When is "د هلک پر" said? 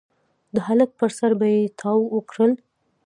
0.53-1.09